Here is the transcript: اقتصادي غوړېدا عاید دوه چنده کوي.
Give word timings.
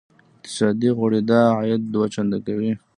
اقتصادي 0.33 0.89
غوړېدا 0.97 1.41
عاید 1.57 1.81
دوه 1.93 2.07
چنده 2.13 2.39
کوي. 2.45 2.71